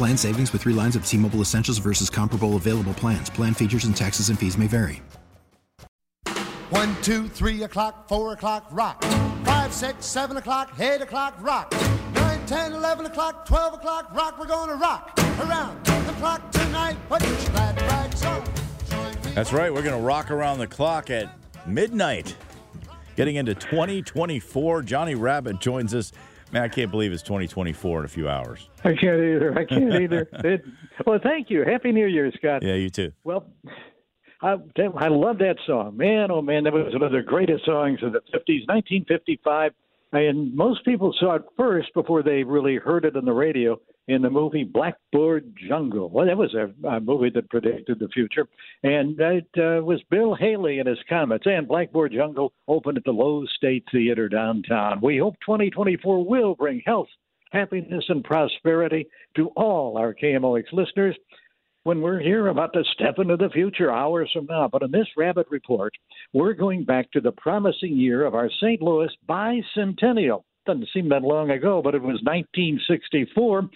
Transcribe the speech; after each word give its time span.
Plan 0.00 0.16
savings 0.16 0.50
with 0.54 0.62
three 0.62 0.72
lines 0.72 0.96
of 0.96 1.04
T 1.04 1.18
Mobile 1.18 1.42
Essentials 1.42 1.76
versus 1.76 2.08
comparable 2.08 2.56
available 2.56 2.94
plans. 2.94 3.28
Plan 3.28 3.52
features 3.52 3.84
and 3.84 3.94
taxes 3.94 4.30
and 4.30 4.38
fees 4.38 4.56
may 4.56 4.66
vary. 4.66 5.02
One, 6.70 6.96
two, 7.02 7.28
three 7.28 7.64
o'clock, 7.64 8.08
four 8.08 8.32
o'clock, 8.32 8.66
rock. 8.70 9.04
Five, 9.44 9.74
six, 9.74 10.06
seven 10.06 10.38
o'clock, 10.38 10.72
eight 10.80 11.02
o'clock, 11.02 11.36
rock. 11.42 11.74
Nine, 12.14 12.46
ten, 12.46 12.72
eleven 12.72 13.04
o'clock, 13.04 13.44
twelve 13.44 13.74
o'clock, 13.74 14.14
rock. 14.14 14.38
We're 14.38 14.46
gonna 14.46 14.76
rock 14.76 15.12
around 15.38 15.84
the 15.84 16.12
clock 16.12 16.50
tonight. 16.50 16.96
Put 17.10 17.22
your 17.22 17.36
glad 17.50 17.78
rags 17.82 18.24
on. 18.24 18.42
That's 19.34 19.52
right. 19.52 19.70
We're 19.70 19.82
going 19.82 20.00
to 20.00 20.06
rock 20.06 20.30
around 20.30 20.60
the 20.60 20.66
clock 20.66 21.10
at 21.10 21.28
midnight. 21.66 22.34
Getting 23.16 23.36
into 23.36 23.54
2024, 23.54 24.80
Johnny 24.80 25.14
Rabbit 25.14 25.60
joins 25.60 25.92
us. 25.92 26.10
Man, 26.52 26.62
I 26.62 26.68
can't 26.68 26.90
believe 26.90 27.12
it's 27.12 27.22
2024 27.22 28.00
in 28.00 28.04
a 28.04 28.08
few 28.08 28.28
hours. 28.28 28.68
I 28.84 28.94
can't 28.94 29.20
either. 29.20 29.58
I 29.58 29.64
can't 29.64 29.94
either. 29.94 30.28
It, 30.44 30.64
well, 31.06 31.18
thank 31.22 31.50
you. 31.50 31.64
Happy 31.64 31.92
New 31.92 32.06
Year, 32.06 32.30
Scott. 32.36 32.62
Yeah, 32.62 32.74
you 32.74 32.90
too. 32.90 33.12
Well, 33.24 33.46
I, 34.42 34.56
I 34.96 35.08
love 35.08 35.38
that 35.38 35.56
song. 35.66 35.96
Man, 35.96 36.30
oh 36.30 36.42
man, 36.42 36.64
that 36.64 36.72
was 36.72 36.92
one 36.92 37.02
of 37.02 37.12
the 37.12 37.22
greatest 37.22 37.64
songs 37.64 38.02
of 38.02 38.12
the 38.12 38.20
50s, 38.34 38.66
1955. 38.68 39.72
And 40.12 40.54
most 40.54 40.84
people 40.84 41.14
saw 41.18 41.36
it 41.36 41.42
first 41.56 41.94
before 41.94 42.22
they 42.22 42.42
really 42.42 42.76
heard 42.76 43.04
it 43.04 43.16
on 43.16 43.24
the 43.24 43.32
radio 43.32 43.80
in 44.08 44.22
the 44.22 44.30
movie 44.30 44.64
Blackboard 44.64 45.54
Jungle. 45.68 46.10
Well, 46.10 46.26
that 46.26 46.36
was 46.36 46.54
a, 46.54 46.88
a 46.88 47.00
movie 47.00 47.30
that 47.30 47.48
predicted 47.48 48.00
the 48.00 48.08
future. 48.08 48.48
And 48.82 49.18
it 49.20 49.46
uh, 49.56 49.84
was 49.84 50.02
Bill 50.10 50.34
Haley 50.34 50.80
and 50.80 50.88
his 50.88 50.98
Comets. 51.08 51.46
And 51.46 51.68
Blackboard 51.68 52.12
Jungle 52.12 52.52
opened 52.66 52.98
at 52.98 53.04
the 53.04 53.12
Loew's 53.12 53.52
State 53.56 53.84
Theater 53.92 54.28
downtown. 54.28 55.00
We 55.00 55.18
hope 55.18 55.36
2024 55.46 56.26
will 56.26 56.56
bring 56.56 56.82
health, 56.84 57.08
happiness, 57.52 58.04
and 58.08 58.24
prosperity 58.24 59.06
to 59.36 59.48
all 59.56 59.96
our 59.96 60.12
KMOX 60.12 60.64
listeners 60.72 61.16
when 61.84 62.00
we're 62.00 62.20
here 62.20 62.48
about 62.48 62.72
to 62.74 62.84
step 62.92 63.14
into 63.18 63.36
the 63.36 63.48
future 63.48 63.90
hours 63.90 64.30
from 64.32 64.46
now. 64.46 64.68
But 64.70 64.82
in 64.82 64.90
this 64.90 65.06
Rabbit 65.16 65.46
Report, 65.50 65.92
we're 66.32 66.52
going 66.52 66.84
back 66.84 67.10
to 67.12 67.20
the 67.20 67.32
promising 67.32 67.96
year 67.96 68.24
of 68.24 68.34
our 68.34 68.50
St. 68.60 68.82
Louis 68.82 69.10
bicentennial. 69.28 70.42
Doesn't 70.66 70.88
seem 70.92 71.08
that 71.08 71.22
long 71.22 71.50
ago, 71.50 71.80
but 71.82 71.94
it 71.94 72.02
was 72.02 72.20
1964, 72.22 73.68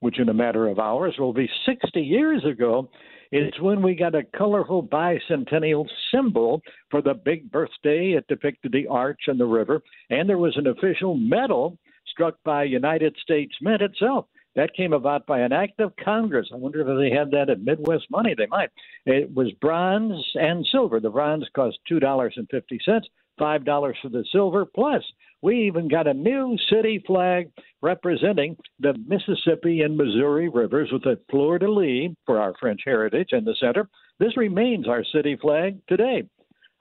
which 0.00 0.18
in 0.18 0.30
a 0.30 0.34
matter 0.34 0.68
of 0.68 0.78
hours 0.78 1.16
will 1.18 1.34
be 1.34 1.50
60 1.66 2.00
years 2.00 2.44
ago. 2.44 2.88
It's 3.30 3.60
when 3.60 3.82
we 3.82 3.94
got 3.94 4.14
a 4.14 4.24
colorful 4.36 4.82
bicentennial 4.82 5.86
symbol 6.12 6.62
for 6.90 7.02
the 7.02 7.14
big 7.14 7.50
birthday. 7.52 8.12
It 8.12 8.26
depicted 8.26 8.72
the 8.72 8.88
arch 8.88 9.20
and 9.26 9.38
the 9.38 9.46
river, 9.46 9.82
and 10.08 10.28
there 10.28 10.38
was 10.38 10.56
an 10.56 10.66
official 10.66 11.14
medal 11.14 11.78
struck 12.08 12.36
by 12.42 12.64
United 12.64 13.16
States 13.22 13.54
Mint 13.60 13.82
itself. 13.82 14.26
That 14.56 14.74
came 14.74 14.92
about 14.92 15.26
by 15.26 15.40
an 15.40 15.52
act 15.52 15.78
of 15.80 15.94
Congress. 16.02 16.48
I 16.52 16.56
wonder 16.56 16.80
if 16.80 16.98
they 16.98 17.16
had 17.16 17.30
that 17.30 17.50
at 17.50 17.62
Midwest 17.62 18.06
Money. 18.10 18.34
They 18.36 18.46
might. 18.46 18.70
It 19.06 19.32
was 19.32 19.52
bronze 19.60 20.24
and 20.34 20.66
silver. 20.72 20.98
The 20.98 21.10
bronze 21.10 21.46
cost 21.54 21.78
two 21.88 22.00
dollars 22.00 22.34
and 22.36 22.48
fifty 22.50 22.80
cents, 22.84 23.06
five 23.38 23.64
dollars 23.64 23.96
for 24.02 24.08
the 24.08 24.24
silver. 24.32 24.64
Plus, 24.66 25.04
we 25.40 25.66
even 25.66 25.88
got 25.88 26.08
a 26.08 26.14
new 26.14 26.56
city 26.68 27.02
flag 27.06 27.50
representing 27.80 28.56
the 28.80 28.94
Mississippi 29.06 29.82
and 29.82 29.96
Missouri 29.96 30.48
rivers 30.48 30.90
with 30.92 31.06
a 31.06 31.18
fleur 31.30 31.58
de 31.58 31.70
lis 31.70 32.10
for 32.26 32.38
our 32.40 32.52
French 32.60 32.80
heritage 32.84 33.28
in 33.32 33.44
the 33.44 33.54
center. 33.60 33.88
This 34.18 34.36
remains 34.36 34.88
our 34.88 35.04
city 35.04 35.36
flag 35.40 35.78
today. 35.88 36.24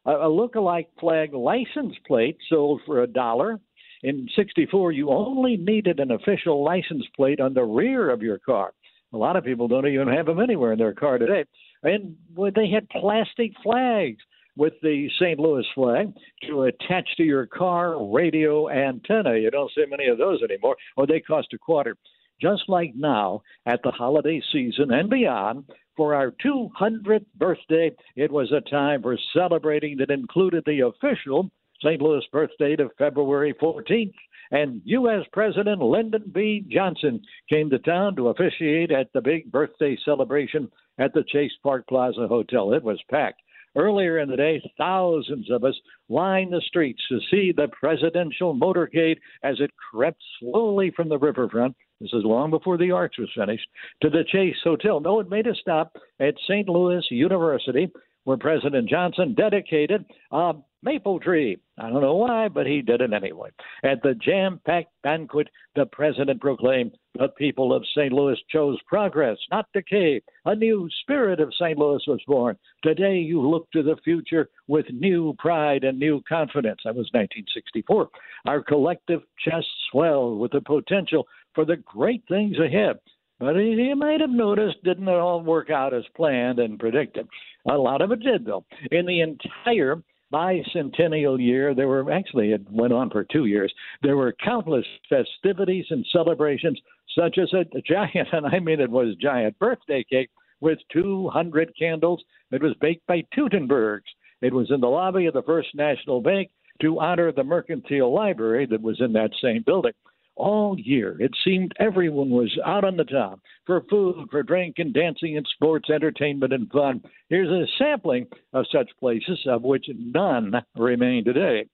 A, 0.06 0.12
a 0.12 0.30
look-alike 0.30 0.90
flag 1.00 1.34
license 1.34 1.96
plate 2.08 2.38
sold 2.50 2.82
for 2.86 3.04
a 3.04 3.08
dollar 3.08 3.60
in 4.04 4.28
64, 4.36 4.92
you 4.94 5.10
only 5.10 5.58
needed 5.58 6.00
an 6.00 6.12
official 6.12 6.64
license 6.64 7.06
plate 7.16 7.40
on 7.40 7.54
the 7.54 7.64
rear 7.64 8.10
of 8.10 8.22
your 8.22 8.40
car. 8.40 8.72
A 9.14 9.18
lot 9.18 9.36
of 9.36 9.44
people 9.44 9.68
don't 9.68 9.88
even 9.88 10.08
have 10.08 10.28
them 10.28 10.40
anywhere 10.40 10.72
in 10.72 10.80
their 10.80 10.94
car 10.94 11.18
today. 11.18 11.46
And 11.84 12.16
they 12.56 12.70
had 12.70 12.90
plastic 12.90 13.52
flags 13.64 14.22
with 14.56 14.74
the 14.82 15.10
St. 15.20 15.40
Louis 15.40 15.66
flag 15.74 16.14
to 16.48 16.64
attach 16.64 17.08
to 17.18 17.24
your 17.24 17.46
car 17.46 18.06
radio 18.12 18.70
antenna. 18.70 19.38
You 19.38 19.50
don't 19.50 19.72
see 19.74 19.86
many 19.90 20.08
of 20.08 20.18
those 20.18 20.42
anymore, 20.44 20.76
or 20.98 21.08
they 21.08 21.22
cost 21.22 21.54
a 21.54 21.58
quarter. 21.58 21.96
Just 22.42 22.64
like 22.68 22.94
now 22.96 23.42
at 23.66 23.82
the 23.84 23.92
holiday 23.92 24.42
season 24.52 24.92
and 24.92 25.10
beyond, 25.10 25.66
for 25.98 26.16
our 26.16 26.34
200th 26.46 27.26
birthday, 27.36 27.92
it 28.16 28.32
was 28.32 28.52
a 28.54 28.70
time 28.70 29.02
for 29.02 29.18
celebrating 29.34 29.98
that 29.98 30.12
included 30.12 30.64
the 30.66 30.82
official 30.82 31.50
St. 31.84 32.02
Louis 32.02 32.24
birth 32.32 32.52
date 32.60 32.80
of 32.80 32.92
February 32.98 33.54
14th, 33.62 34.14
and 34.52 34.82
U.S. 34.86 35.26
President 35.32 35.82
Lyndon 35.82 36.32
B. 36.34 36.66
Johnson 36.70 37.22
came 37.50 37.70
to 37.70 37.80
town 37.80 38.16
to 38.16 38.30
officiate 38.30 38.92
at 38.92 39.12
the 39.14 39.22
big 39.22 39.52
birthday 39.52 39.98
celebration 40.04 40.70
at 40.98 41.14
the 41.14 41.24
Chase 41.32 41.52
Park 41.64 41.86
Plaza 41.88 42.28
Hotel. 42.28 42.74
It 42.74 42.84
was 42.84 43.00
packed. 43.10 43.42
Earlier 43.76 44.18
in 44.18 44.30
the 44.30 44.36
day, 44.36 44.62
thousands 44.78 45.52
of 45.52 45.64
us 45.64 45.76
lined 46.10 46.52
the 46.52 46.62
streets 46.66 47.02
to 47.08 47.20
see 47.30 47.52
the 47.52 47.68
presidential 47.80 48.56
motorcade 48.56 49.18
as 49.44 49.60
it 49.60 49.70
crept 49.92 50.22
slowly 50.40 50.92
from 50.96 51.08
the 51.08 51.20
riverfront. 51.20 51.76
This 52.02 52.14
is 52.14 52.24
long 52.24 52.50
before 52.50 52.78
the 52.78 52.92
arch 52.92 53.16
was 53.20 53.30
finished 53.36 53.68
to 54.02 54.10
the 54.10 54.24
Chase 54.32 54.56
Hotel. 54.64 55.00
No, 55.00 55.20
it 55.20 55.30
made 55.30 55.48
a 55.48 55.56
stop 55.56 55.96
at 56.20 56.34
St. 56.48 56.68
Louis 56.68 57.06
University, 57.12 57.92
where 58.24 58.38
President 58.38 58.90
Johnson 58.90 59.34
dedicated 59.34 60.06
a 60.32 60.54
maple 60.84 61.20
tree. 61.20 61.58
I 61.78 61.90
don't 61.90 62.02
know 62.02 62.16
why, 62.16 62.48
but 62.48 62.66
he 62.66 62.82
did 62.82 63.02
it 63.02 63.14
anyway. 63.14 63.50
At 63.84 64.02
the 64.02 64.16
jam 64.16 64.62
packed 64.66 64.92
banquet, 65.04 65.48
the 65.76 65.86
president 65.86 66.42
proclaimed 66.42 66.98
the 67.16 67.30
people 67.30 67.74
of 67.74 67.86
St. 67.96 68.12
Louis 68.14 68.38
chose 68.50 68.78
progress, 68.88 69.38
not 69.52 69.68
decay. 69.74 70.22
A 70.46 70.56
new 70.56 70.88
spirit 71.02 71.40
of 71.40 71.54
St. 71.54 71.78
Louis 71.78 72.02
was 72.08 72.22
born. 72.28 72.58
Today, 72.84 73.18
you 73.18 73.42
look 73.42 73.70
to 73.72 73.84
the 73.84 73.98
future 74.04 74.50
with 74.68 74.86
new 74.92 75.36
pride 75.38 75.84
and 75.84 76.00
new 76.00 76.22
confidence. 76.28 76.82
That 76.86 76.96
was 76.96 77.10
1964. 77.14 78.10
Our 78.46 78.62
collective 78.62 79.22
chests 79.44 79.70
swell 79.92 80.36
with 80.36 80.52
the 80.52 80.62
potential 80.62 81.28
for 81.56 81.66
the 81.66 81.78
great 81.78 82.24
things 82.30 82.58
ahead. 82.60 83.00
But 83.40 83.56
you 83.56 83.96
might 83.96 84.20
have 84.20 84.30
noticed, 84.30 84.84
didn't 84.84 85.08
it 85.08 85.14
all 85.14 85.42
work 85.42 85.70
out 85.70 85.94
as 85.94 86.04
planned 86.14 86.60
and 86.60 86.78
predicted? 86.78 87.26
A 87.70 87.78
lot 87.78 88.02
of 88.02 88.12
it 88.12 88.22
did, 88.22 88.46
though. 88.46 88.66
In 88.92 89.06
the 89.06 89.22
entire 89.22 90.02
bicentennial 90.34 91.40
year, 91.40 91.76
there 91.76 91.88
were 91.88 92.12
actually, 92.12 92.52
it 92.52 92.62
went 92.70 92.94
on 92.94 93.10
for 93.10 93.24
two 93.24 93.46
years, 93.46 93.72
there 94.02 94.18
were 94.18 94.36
countless 94.44 94.86
festivities 95.08 95.86
and 95.90 96.06
celebrations, 96.12 96.80
such 97.16 97.38
as 97.38 97.54
a 97.54 97.66
giant, 97.82 98.28
and 98.32 98.46
I 98.48 98.60
mean 98.60 98.80
it 98.80 98.90
was 98.90 99.16
giant, 99.22 99.58
birthday 99.60 100.04
cake 100.10 100.30
with 100.62 100.80
200 100.92 101.72
candles. 101.78 102.24
It 102.52 102.64
was 102.64 102.76
baked 102.82 103.06
by 103.06 103.24
Teutenbergs. 103.36 104.10
It 104.42 104.54
was 104.54 104.72
in 104.72 104.82
the 104.82 104.88
lobby 104.88 105.28
of 105.28 105.34
the 105.34 105.44
First 105.44 105.70
National 105.76 106.22
Bank 106.22 106.50
to 106.82 107.00
honor 107.00 107.32
the 107.32 107.44
Mercantile 107.44 108.14
Library 108.14 108.66
that 108.68 108.82
was 108.82 109.00
in 109.00 109.14
that 109.14 109.32
same 109.42 109.64
building 109.66 109.94
all 110.36 110.80
year. 110.80 111.18
It 111.20 111.32
seemed 111.44 111.74
everyone 111.80 112.30
was 112.30 112.58
out 112.66 112.84
on 112.86 112.98
the 112.98 113.04
top 113.04 113.40
for 113.70 113.86
food, 113.88 114.28
for 114.32 114.42
drink 114.42 114.80
and 114.80 114.96
dancing 114.96 115.38
and 115.38 115.46
sports, 115.54 115.92
entertainment 115.92 116.52
and 116.52 116.72
fun. 116.72 117.00
Here's 117.30 117.50
a 117.50 117.70
sampling 117.78 118.26
of 118.52 118.66
such 118.72 118.90
places, 119.00 119.38
of 119.46 119.62
which 119.62 119.86
none 119.96 120.54
remain 120.76 121.24
today. 121.24 121.68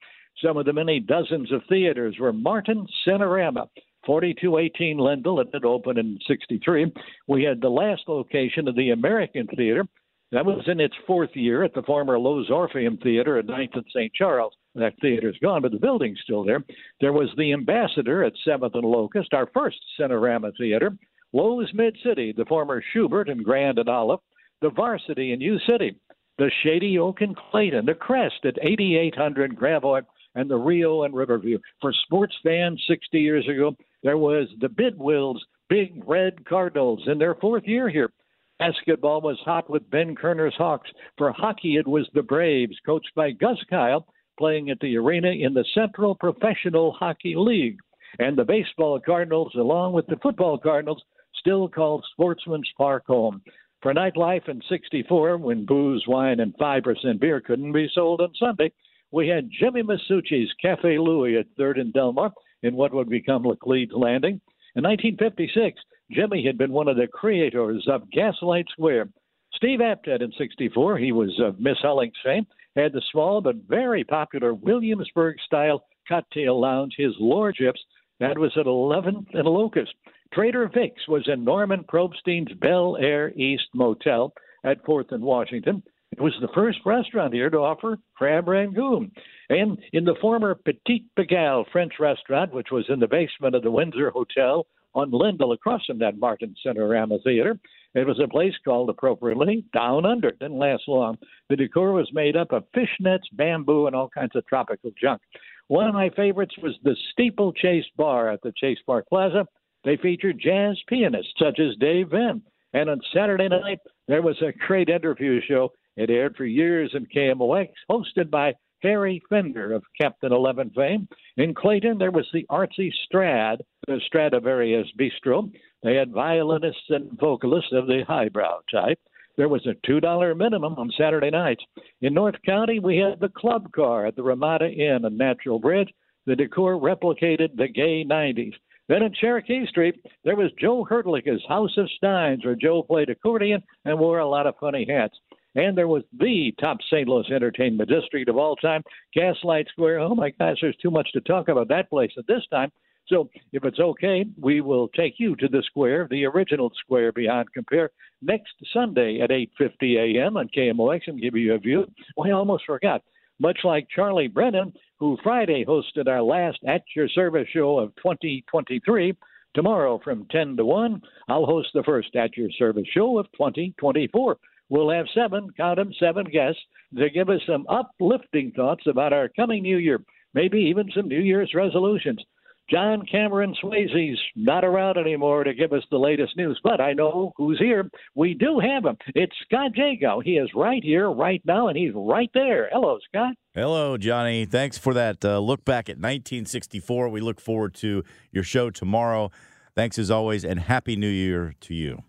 Some 0.44 0.58
of 0.58 0.66
the 0.66 0.74
many 0.74 1.00
dozens 1.00 1.54
of 1.54 1.62
theaters 1.70 2.18
were 2.20 2.34
Martin 2.34 2.86
Cinerama, 3.08 3.70
4218 4.06 4.98
Lindell. 4.98 5.40
It 5.40 5.64
opened 5.64 5.98
in 5.98 6.20
63. 6.28 6.92
We 7.30 7.44
had 7.44 7.62
the 7.62 7.70
last 7.70 8.02
location 8.10 8.68
of 8.68 8.76
the 8.76 8.90
American 8.90 9.48
Theater. 9.56 9.86
That 10.34 10.46
was 10.46 10.66
in 10.68 10.82
its 10.82 10.96
fourth 11.08 11.34
year 11.34 11.64
at 11.64 11.74
the 11.74 11.84
former 11.84 12.20
Loew's 12.20 12.50
Orpheum 12.50 12.98
Theater 12.98 13.38
at 13.38 13.48
9th 13.48 13.76
and 13.76 13.86
St. 13.96 14.14
Charles. 14.14 14.54
That 14.74 14.96
theater's 15.00 15.38
gone, 15.42 15.62
but 15.62 15.72
the 15.72 15.80
building's 15.80 16.20
still 16.26 16.44
there. 16.44 16.62
There 17.00 17.14
was 17.14 17.30
the 17.38 17.54
Ambassador 17.54 18.26
at 18.26 18.34
7th 18.46 18.74
and 18.74 18.84
Locust, 18.84 19.34
our 19.34 19.48
first 19.54 19.78
Cinerama 19.98 20.52
Theater. 20.58 20.92
Loew's 21.36 21.70
Mid 21.74 21.98
City, 22.02 22.32
the 22.32 22.46
former 22.46 22.82
Schubert 22.94 23.28
and 23.28 23.44
Grand 23.44 23.78
and 23.78 23.90
Olive. 23.90 24.22
The 24.62 24.70
Varsity 24.70 25.34
in 25.34 25.42
U 25.42 25.60
City. 25.68 26.00
The 26.38 26.50
Shady 26.64 26.98
Oak 26.98 27.22
in 27.22 27.36
Clayton. 27.36 27.86
The 27.86 27.94
Crest 27.94 28.46
at 28.46 28.58
8800 28.62 29.54
Gravois 29.54 30.04
and 30.36 30.50
the 30.50 30.56
Rio 30.56 31.04
and 31.04 31.14
Riverview. 31.14 31.60
For 31.82 31.92
sports 31.92 32.34
fans 32.42 32.82
60 32.88 33.20
years 33.20 33.46
ago, 33.50 33.76
there 34.02 34.18
was 34.18 34.48
the 34.62 34.70
Bidwills 34.70 35.40
Big 35.68 36.02
Red 36.08 36.46
Cardinals 36.46 37.04
in 37.08 37.18
their 37.18 37.36
fourth 37.36 37.64
year 37.66 37.90
here. 37.90 38.14
Basketball 38.58 39.20
was 39.20 39.38
hot 39.44 39.70
with 39.70 39.90
Ben 39.90 40.16
Kerner's 40.16 40.56
Hawks. 40.56 40.90
For 41.18 41.34
hockey, 41.34 41.76
it 41.76 41.86
was 41.86 42.10
the 42.14 42.24
Braves, 42.24 42.78
coached 42.86 43.12
by 43.14 43.32
Gus 43.32 43.58
Kyle, 43.70 44.08
playing 44.40 44.70
at 44.70 44.80
the 44.80 44.96
arena 44.96 45.32
in 45.32 45.54
the 45.54 45.66
Central 45.74 46.16
Professional 46.16 46.94
Hockey 46.94 47.36
League. 47.36 47.80
And 48.20 48.38
the 48.38 48.46
baseball 48.46 49.02
Cardinals, 49.06 49.52
along 49.56 49.92
with 49.92 50.08
the 50.08 50.16
football 50.24 50.58
Cardinals, 50.58 51.04
still 51.46 51.70
called 51.70 52.04
Sportsman's 52.12 52.70
Park 52.76 53.04
home. 53.06 53.42
For 53.84 53.94
nightlife 53.94 54.50
in 54.50 54.62
64, 54.68 55.38
when 55.38 55.66
booze, 55.66 56.04
wine, 56.08 56.40
and 56.40 56.58
5% 56.58 57.20
beer 57.20 57.40
couldn't 57.40 57.72
be 57.72 57.88
sold 57.94 58.20
on 58.20 58.34
Sunday, 58.40 58.72
we 59.12 59.28
had 59.28 59.52
Jimmy 59.60 59.84
Masucci's 59.84 60.52
Cafe 60.60 60.98
Louie 60.98 61.38
at 61.38 61.46
3rd 61.60 61.82
and 61.82 61.94
Delmar 61.94 62.32
in 62.64 62.76
what 62.76 62.96
would 62.96 63.10
become 63.10 63.44
Laclede 63.44 63.92
Landing. 63.94 64.42
In 64.76 64.84
1956, 64.84 65.80
Jimmy 66.12 66.44
had 66.44 66.58
been 66.58 66.72
one 66.72 66.88
of 66.88 66.98
the 66.98 67.08
creators 67.08 67.86
of 67.88 68.10
Gaslight 68.10 68.66
Square. 68.72 69.10
Steve 69.54 69.80
Apted 69.80 70.24
in 70.24 70.32
64, 70.38 70.98
he 70.98 71.12
was 71.12 71.40
of 71.40 71.60
Miss 71.60 71.78
Hulling's 71.84 72.18
fame, 72.24 72.48
had 72.76 72.92
the 72.92 73.04
small 73.12 73.40
but 73.40 73.56
very 73.70 74.04
popular 74.04 74.56
Williamsburg 74.56 75.36
style 75.46 75.86
cocktail 76.08 76.60
lounge, 76.60 76.96
his 76.98 77.14
Lordships. 77.20 77.80
That 78.20 78.38
was 78.38 78.52
at 78.58 78.66
11th 78.66 79.28
and 79.34 79.46
Locust. 79.46 79.94
Trader 80.36 80.70
Vic's 80.74 81.08
was 81.08 81.24
in 81.28 81.46
Norman 81.46 81.86
Probstein's 81.88 82.52
Bel 82.60 82.98
Air 83.00 83.32
East 83.38 83.70
Motel 83.74 84.34
at 84.66 84.84
4th 84.86 85.14
and 85.14 85.24
Washington. 85.24 85.82
It 86.12 86.20
was 86.20 86.34
the 86.42 86.50
first 86.54 86.80
restaurant 86.86 87.34
here 87.34 87.50
to 87.50 87.60
offer 87.60 87.98
crab 88.16 88.50
rangoon. 88.50 89.12
And 89.50 89.80
in 89.94 90.04
the 90.04 90.16
former 90.20 90.54
Petit 90.54 91.06
Pigalle 91.18 91.64
French 91.72 91.94
restaurant, 92.02 92.54
which 92.54 92.68
was 92.70 92.84
in 92.90 93.00
the 93.00 93.08
basement 93.08 93.56
of 93.56 93.64
the 93.64 93.72
Windsor 93.72 94.10
Hotel 94.10 94.68
on 94.94 95.10
Lindell 95.12 95.54
across 95.54 95.86
from 95.86 96.00
that 96.00 96.20
Martin 96.20 96.54
Cinerama 96.66 97.24
Theater, 97.24 97.58
it 97.94 98.06
was 98.06 98.20
a 98.22 98.28
place 98.28 98.56
called 98.66 98.90
appropriately 98.90 99.64
Down 99.74 100.06
Under. 100.06 100.30
It 100.30 100.40
didn't 100.40 100.58
last 100.58 100.84
long. 100.90 101.18
The 101.48 101.56
decor 101.56 101.94
was 101.94 102.10
made 102.12 102.36
up 102.36 102.52
of 102.52 102.66
fishnets, 102.76 103.24
bamboo, 103.32 103.88
and 103.88 103.96
all 103.96 104.10
kinds 104.10 104.36
of 104.36 104.46
tropical 104.48 104.92
junk. 105.02 105.22
One 105.70 105.88
of 105.88 105.94
my 105.94 106.10
favorites 106.10 106.56
was 106.62 106.78
the 106.84 106.96
Steeplechase 107.14 107.86
Bar 107.96 108.32
at 108.32 108.42
the 108.42 108.54
Chase 108.58 108.80
Park 108.86 109.08
Plaza. 109.08 109.48
They 109.86 109.98
featured 109.98 110.40
jazz 110.40 110.78
pianists 110.88 111.34
such 111.40 111.60
as 111.60 111.78
Dave 111.80 112.10
Venn. 112.10 112.42
And 112.74 112.90
on 112.90 113.00
Saturday 113.14 113.48
night, 113.48 113.80
there 114.08 114.22
was 114.22 114.42
a 114.42 114.52
great 114.68 114.90
interview 114.90 115.40
show 115.48 115.72
it 115.96 116.10
aired 116.10 116.36
for 116.36 116.46
years 116.46 116.92
in 116.94 117.06
KMOX, 117.06 117.70
hosted 117.90 118.30
by 118.30 118.56
Harry 118.82 119.22
Fender 119.30 119.74
of 119.74 119.84
Captain 120.00 120.34
Eleven 120.34 120.70
fame. 120.72 121.08
In 121.38 121.54
Clayton, 121.54 121.98
there 121.98 122.12
was 122.12 122.28
the 122.34 122.46
artsy 122.52 122.92
Strad, 123.06 123.62
the 123.88 124.02
Stradivarius 124.06 124.88
Bistro. 125.00 125.50
They 125.84 125.96
had 125.96 126.12
violinists 126.12 126.90
and 126.90 127.18
vocalists 127.18 127.72
of 127.72 127.88
the 127.88 128.04
highbrow 128.06 128.60
type. 128.70 129.00
There 129.38 129.50
was 129.50 129.66
a 129.66 129.88
$2 129.88 130.38
minimum 130.38 130.76
on 130.76 130.92
Saturday 130.98 131.30
nights. 131.30 131.64
In 132.02 132.14
North 132.14 132.36
County, 132.46 132.80
we 132.80 132.98
had 132.98 133.20
the 133.20 133.30
club 133.30 133.72
car 133.72 134.06
at 134.06 134.16
the 134.16 134.24
Ramada 134.24 134.70
Inn 134.70 135.06
on 135.06 135.18
Natural 135.18 135.60
Bridge. 135.60 135.94
The 136.26 136.36
decor 136.36 136.76
replicated 136.76 137.56
the 137.56 137.68
gay 137.68 138.04
90s. 138.04 138.54
Then 138.88 139.02
in 139.02 139.14
Cherokee 139.14 139.66
Street, 139.68 139.96
there 140.24 140.36
was 140.36 140.52
Joe 140.60 140.84
Hurtlicka's 140.84 141.44
House 141.48 141.76
of 141.78 141.90
Steins, 141.98 142.46
where 142.46 142.56
Joe 142.56 142.84
played 142.84 143.10
accordion 143.10 143.64
and 143.84 143.98
wore 143.98 144.20
a 144.20 144.28
lot 144.28 144.46
of 144.46 144.56
funny 144.60 144.86
hats. 144.88 145.16
And 145.56 145.78
there 145.78 145.88
was 145.88 146.04
the 146.20 146.54
top 146.60 146.78
St. 146.92 147.08
Louis 147.08 147.32
entertainment 147.32 147.90
district 147.90 148.30
of 148.30 148.38
all 148.38 148.56
time, 148.58 148.84
Gaslight 149.14 149.68
Square. 149.70 150.00
Oh 150.00 150.14
my 150.14 150.32
gosh, 150.32 150.58
there's 150.62 150.76
too 150.78 150.92
much 150.92 151.12
to 151.14 151.22
talk 151.22 151.48
about 151.48 151.70
that 151.70 151.90
place 151.90 152.12
at 152.18 152.28
this 152.28 152.44
time. 152.52 152.72
So 153.08 153.30
if 153.54 153.64
it's 153.64 153.80
okay, 153.80 154.26
we 154.40 154.62
will 154.62 154.88
take 154.90 155.14
you 155.18 155.36
to 155.38 155.48
the 155.48 155.64
square, 155.64 156.08
the 156.10 156.26
original 156.26 156.72
square 156.84 157.12
beyond 157.12 157.54
compare, 157.54 157.92
next 158.22 158.54
Sunday 158.74 159.20
at 159.22 159.30
8:50 159.30 160.18
a.m. 160.18 160.38
on 160.38 160.50
KMOX 160.50 161.02
and 161.08 161.22
give 161.22 161.36
you 161.36 161.54
a 161.54 161.60
view. 161.60 161.86
Well, 162.18 162.28
I 162.28 162.32
almost 162.32 162.66
forgot. 162.66 163.04
Much 163.40 163.60
like 163.64 163.88
Charlie 163.94 164.28
Brennan, 164.28 164.74
who 165.00 165.18
Friday 165.24 165.66
hosted 165.66 166.08
our 166.08 166.22
last 166.22 166.60
At 166.68 166.84
Your 166.96 167.10
Service 167.10 167.48
show 167.52 167.80
of 167.80 167.96
2023. 167.98 169.14
Tomorrow 169.54 170.00
from 170.04 170.28
10 170.32 170.58
to 170.58 170.66
1, 170.66 171.02
I'll 171.30 171.46
host 171.46 171.70
the 171.74 171.84
first 171.84 172.16
At 172.16 172.38
Your 172.38 172.50
Service 172.58 172.88
show 172.94 173.18
of 173.18 173.26
2024. 173.34 174.38
We'll 174.70 174.90
have 174.90 175.06
seven, 175.14 175.50
count 175.56 175.78
them, 175.78 175.92
seven 176.00 176.26
guests 176.26 176.62
to 176.98 177.10
give 177.10 177.30
us 177.30 177.42
some 177.46 177.66
uplifting 177.68 178.52
thoughts 178.52 178.84
about 178.88 179.14
our 179.14 179.30
coming 179.30 179.64
new 179.64 179.78
year, 179.78 180.02
maybe 180.34 180.60
even 180.60 180.90
some 180.96 181.08
New 181.08 181.22
Year's 181.22 181.54
resolutions. 181.54 182.24
John 182.70 183.06
Cameron 183.06 183.56
Swayze's 183.64 184.20
not 184.36 184.66
around 184.66 184.98
anymore 184.98 185.44
to 185.44 185.54
give 185.54 185.72
us 185.72 185.84
the 185.92 185.98
latest 185.98 186.36
news, 186.36 186.60
but 186.64 186.82
I 186.82 186.94
know 186.94 187.32
who's 187.36 187.60
here. 187.60 187.90
We 188.16 188.34
do 188.34 188.60
have 188.60 188.86
him. 188.86 188.98
It's 189.14 189.36
Scott 189.46 189.72
Jagow. 189.74 190.24
He 190.24 190.38
is 190.38 190.50
right 190.56 190.84
here, 190.84 191.12
right 191.12 191.42
now, 191.46 191.68
and 191.68 191.78
he's 191.78 191.92
right 191.94 192.32
there. 192.34 192.70
Hello, 192.72 192.98
Scott. 193.08 193.36
Hello, 193.54 193.98
Johnny. 193.98 194.46
Thanks 194.46 194.80
for 194.80 194.96
that 194.96 195.24
uh, 195.24 195.38
look 195.40 195.64
back 195.64 195.90
at 195.90 195.98
1964. 195.98 197.10
We 197.10 197.22
look 197.22 197.40
forward 197.40 197.76
to 197.76 198.04
your 198.32 198.44
show 198.44 198.72
tomorrow. 198.72 199.30
Thanks 199.76 200.00
as 200.00 200.10
always, 200.10 200.44
and 200.44 200.60
Happy 200.60 200.96
New 200.96 201.10
Year 201.10 201.54
to 201.62 201.76
you. 201.76 202.02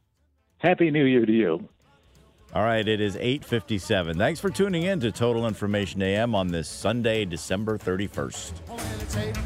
Happy 0.58 0.90
New 0.90 1.04
Year 1.04 1.26
to 1.26 1.32
you. 1.32 1.68
All 2.54 2.62
right, 2.62 2.86
it 2.86 3.00
is 3.02 3.16
8:57. 3.16 4.16
Thanks 4.16 4.40
for 4.40 4.48
tuning 4.48 4.84
in 4.84 5.00
to 5.00 5.12
Total 5.12 5.46
Information 5.46 6.00
AM 6.00 6.34
on 6.34 6.48
this 6.48 6.68
Sunday, 6.68 7.26
December 7.26 7.76
31st. 7.76 9.45